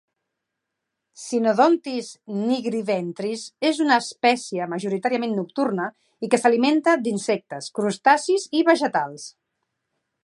"Synodontis 1.23 2.09
nigriventris" 2.37 3.43
és 3.71 3.83
una 3.85 3.99
espècie 4.05 4.69
majoritàriament 4.73 5.37
nocturna 5.41 5.87
i 6.29 6.33
que 6.33 6.41
s'alimenta 6.45 6.97
d'insectes, 7.09 7.71
crustacis 7.81 8.49
i 8.63 8.67
vegetals. 8.73 9.29